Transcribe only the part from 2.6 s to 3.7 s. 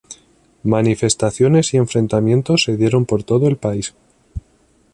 se dieron por todo el